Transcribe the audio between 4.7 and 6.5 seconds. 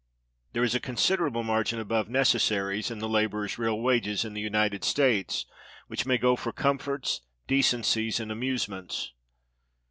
States, which may go